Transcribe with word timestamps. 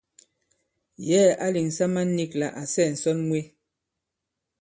Yɛ̌ɛ̀ 1.07 1.35
ǎ 1.45 1.47
lèŋsa 1.53 1.85
man 1.93 2.07
nīk 2.17 2.31
lā 2.39 2.47
à 2.61 2.63
sɛɛ̀ 2.73 2.89
ǹsɔn 2.95 3.17
mwe. 3.27 3.39